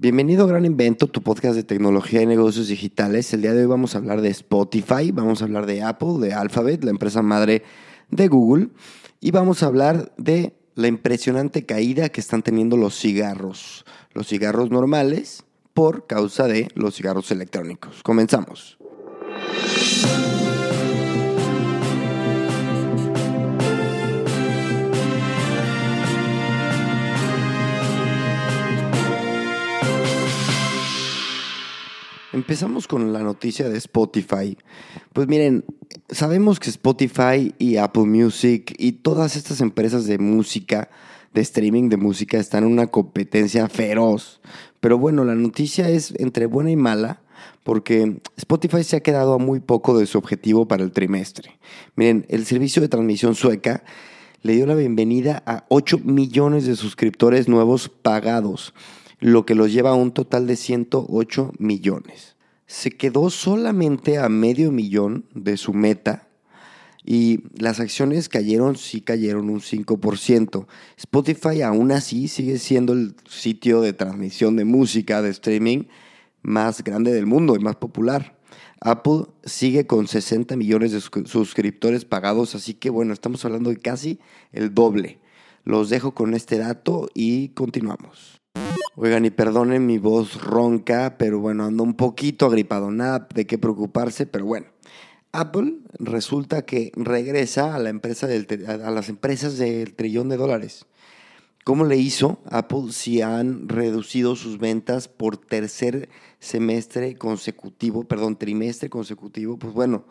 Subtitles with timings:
[0.00, 3.34] Bienvenido a Gran Invento, tu podcast de tecnología y negocios digitales.
[3.34, 6.34] El día de hoy vamos a hablar de Spotify, vamos a hablar de Apple, de
[6.34, 7.64] Alphabet, la empresa madre
[8.08, 8.68] de Google,
[9.20, 14.70] y vamos a hablar de la impresionante caída que están teniendo los cigarros, los cigarros
[14.70, 15.42] normales
[15.74, 18.04] por causa de los cigarros electrónicos.
[18.04, 18.78] Comenzamos.
[32.48, 34.56] Empezamos con la noticia de Spotify.
[35.12, 35.66] Pues miren,
[36.08, 40.88] sabemos que Spotify y Apple Music y todas estas empresas de música,
[41.34, 44.40] de streaming de música, están en una competencia feroz.
[44.80, 47.20] Pero bueno, la noticia es entre buena y mala
[47.64, 51.58] porque Spotify se ha quedado a muy poco de su objetivo para el trimestre.
[51.96, 53.84] Miren, el servicio de transmisión sueca
[54.40, 58.72] le dio la bienvenida a 8 millones de suscriptores nuevos pagados
[59.20, 62.37] lo que los lleva a un total de 108 millones.
[62.68, 66.28] Se quedó solamente a medio millón de su meta
[67.02, 70.66] y las acciones cayeron, sí cayeron un 5%.
[70.98, 75.84] Spotify aún así sigue siendo el sitio de transmisión de música, de streaming
[76.42, 78.38] más grande del mundo y más popular.
[78.82, 84.20] Apple sigue con 60 millones de suscriptores pagados, así que bueno, estamos hablando de casi
[84.52, 85.20] el doble.
[85.64, 88.37] Los dejo con este dato y continuamos.
[88.96, 92.90] Oigan, y perdonen mi voz ronca, pero bueno, ando un poquito agripado.
[92.90, 94.66] Nada de qué preocuparse, pero bueno.
[95.30, 100.86] Apple resulta que regresa a, la empresa del, a las empresas del trillón de dólares.
[101.64, 106.08] ¿Cómo le hizo Apple si han reducido sus ventas por tercer
[106.40, 109.58] semestre consecutivo, perdón, trimestre consecutivo?
[109.58, 110.04] Pues bueno,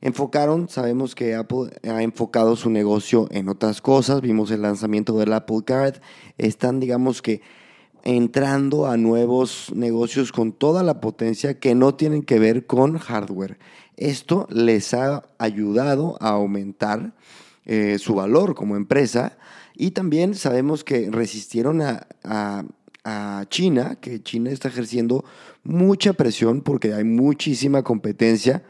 [0.00, 5.34] enfocaron, sabemos que Apple ha enfocado su negocio en otras cosas, vimos el lanzamiento del
[5.34, 5.96] Apple Card,
[6.38, 7.42] están digamos que
[8.04, 13.58] entrando a nuevos negocios con toda la potencia que no tienen que ver con hardware.
[13.96, 17.14] Esto les ha ayudado a aumentar
[17.64, 19.38] eh, su valor como empresa
[19.74, 22.06] y también sabemos que resistieron a,
[23.04, 25.24] a China, que China está ejerciendo
[25.62, 28.64] mucha presión porque hay muchísima competencia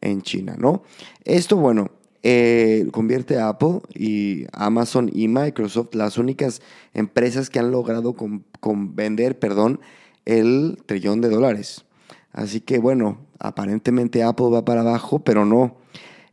[0.00, 0.84] en China, ¿no?
[1.24, 1.90] Esto, bueno,
[2.28, 6.60] eh, convierte a Apple y Amazon y Microsoft las únicas
[6.92, 9.78] empresas que han logrado con, vender, perdón,
[10.24, 11.84] el trillón de dólares.
[12.32, 15.76] Así que bueno, aparentemente Apple va para abajo, pero no.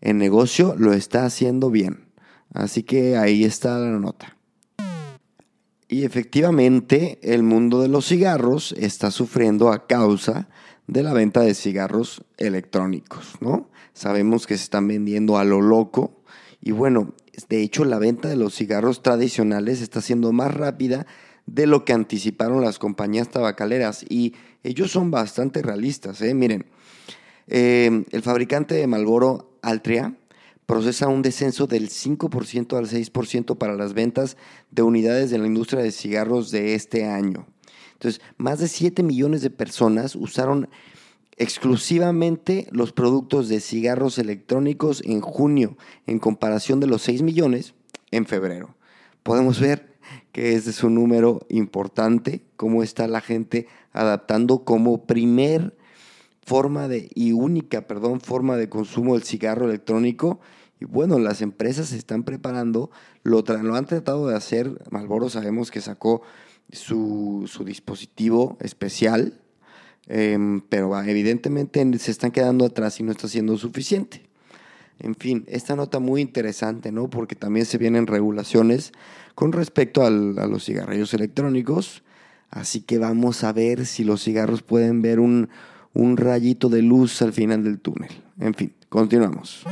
[0.02, 2.06] El negocio lo está haciendo bien.
[2.56, 4.36] Así que ahí está la nota.
[5.88, 10.48] Y efectivamente, el mundo de los cigarros está sufriendo a causa de
[10.88, 13.70] la venta de cigarros electrónicos, ¿no?
[13.94, 16.24] Sabemos que se están vendiendo a lo loco
[16.62, 17.14] y bueno,
[17.50, 21.06] de hecho la venta de los cigarros tradicionales está siendo más rápida
[21.46, 24.34] de lo que anticiparon las compañías tabacaleras y
[24.64, 26.34] ellos son bastante realistas, ¿eh?
[26.34, 26.66] Miren,
[27.48, 30.16] eh, el fabricante de Malboro Altria
[30.66, 34.38] procesa un descenso del 5% al 6% para las ventas
[34.72, 37.46] de unidades de la industria de cigarros de este año.
[38.03, 40.68] Entonces, más de 7 millones de personas usaron
[41.38, 47.75] exclusivamente los productos de cigarros electrónicos en junio, en comparación de los 6 millones
[48.12, 48.75] en febrero.
[49.24, 49.96] Podemos ver
[50.34, 55.74] que este es un número importante, cómo está la gente adaptando como primer
[56.46, 60.41] forma de, y única, perdón, forma de consumo del cigarro electrónico.
[60.81, 62.91] Y bueno, las empresas se están preparando,
[63.24, 64.78] lo, lo han tratado de hacer.
[64.91, 66.22] Malboro sabemos que sacó
[66.72, 69.41] su, dispositivo especial,
[70.08, 74.23] em, pero evidentemente se están quedando atrás y no está siendo suficiente.
[74.99, 77.09] En fin, esta nota muy interesante, ¿no?
[77.09, 78.91] Porque también se vienen regulaciones
[79.35, 82.03] con respecto a los cigarrillos electrónicos.
[82.49, 85.49] Así que vamos a ver si los cigarros pueden ver un,
[85.93, 88.11] un rayito de luz al final del túnel.
[88.40, 89.66] En fin, continuamos.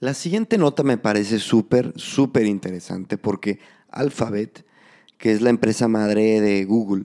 [0.00, 3.58] La siguiente nota me parece súper, súper interesante porque
[3.90, 4.64] Alphabet,
[5.18, 7.04] que es la empresa madre de Google,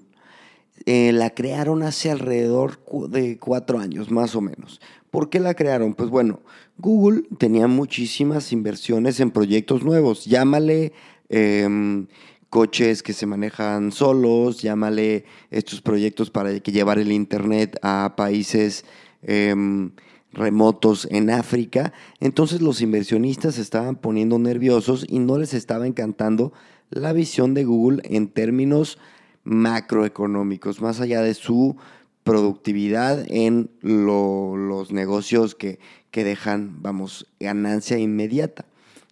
[0.85, 4.81] eh, la crearon hace alrededor de cuatro años, más o menos.
[5.12, 5.94] ¿Por qué la crearon?
[5.94, 6.41] Pues bueno,
[6.77, 10.25] Google tenía muchísimas inversiones en proyectos nuevos.
[10.25, 10.91] Llámale
[11.30, 12.07] em,
[12.50, 18.86] coches que se manejan solos, llámale estos proyectos para que llevar el Internet a países
[19.21, 19.91] em,
[20.33, 21.94] remotos en África.
[22.19, 26.53] Entonces los inversionistas se estaban poniendo nerviosos y no les estaba encantando
[26.89, 28.97] la visión de Google en términos
[29.44, 31.75] macroeconómicos, más allá de su
[32.24, 35.80] productividad en los negocios que,
[36.12, 38.65] que dejan, vamos, ganancia inmediata.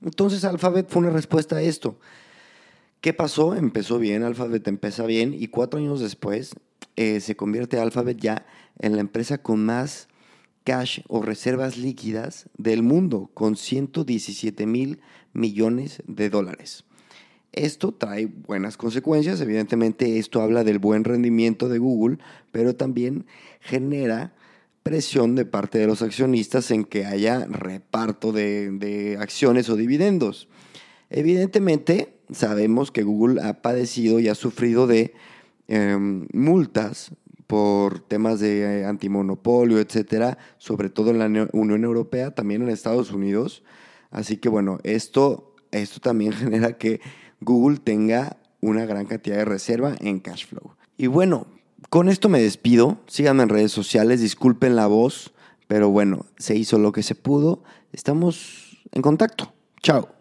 [0.04, 1.98] Entonces Alphabet fue una respuesta a esto.
[3.02, 3.56] ¿Qué pasó?
[3.56, 6.56] Empezó bien, Alphabet empieza bien y cuatro años después
[6.96, 8.46] eh, se convierte Alphabet ya
[8.80, 10.08] en la empresa con más
[10.64, 15.00] cash o reservas líquidas del mundo, con 117 mil
[15.34, 16.84] millones de dólares.
[17.52, 22.18] Esto trae buenas consecuencias, evidentemente esto habla del buen rendimiento de Google,
[22.52, 23.26] pero también
[23.60, 24.34] genera
[24.84, 30.48] presión de parte de los accionistas en que haya reparto de acciones o dividendos.
[31.12, 35.14] Evidentemente, sabemos que Google ha padecido y ha sufrido de
[35.68, 37.12] em, multas
[37.52, 43.12] por temas de eh, antimonopolio, etcétera, sobre todo en la Unión Europea, también en Estados
[43.12, 43.62] Unidos.
[44.10, 47.02] Así que bueno, esto, esto también genera que
[47.42, 50.78] Google tenga una gran cantidad de reserva en cash flow.
[50.96, 51.46] Y bueno,
[51.90, 53.02] con esto me despido.
[53.08, 55.34] Síganme en redes sociales, disculpen la voz,
[55.68, 57.64] pero bueno, se hizo lo que se pudo.
[57.92, 59.52] Estamos en contacto.
[59.84, 60.21] Chao.